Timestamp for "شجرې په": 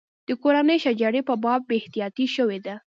0.85-1.33